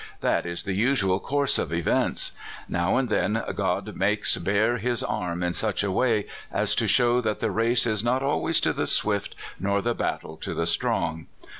That 0.21 0.47
is 0.47 0.63
the 0.63 0.73
usual 0.73 1.19
course 1.19 1.59
of 1.59 1.71
events. 1.71 2.31
Now 2.67 2.97
and 2.97 3.07
then 3.07 3.43
God 3.53 3.95
makes 3.95 4.35
bare 4.37 4.79
his 4.79 5.03
arm 5.03 5.43
in 5.43 5.53
such 5.53 5.83
a 5.83 5.91
way 5.91 6.25
as 6.51 6.73
to 6.73 6.85
shoAV 6.85 7.21
that 7.21 7.39
the 7.39 7.51
race 7.51 7.85
is 7.85 8.03
not 8.03 8.23
always 8.23 8.59
to 8.61 8.73
the 8.73 8.87
swift, 8.87 9.35
nor 9.59 9.79
the 9.79 9.93
battle 9.93 10.37
to 10.37 10.55
the 10.55 10.65
strong. 10.65 11.27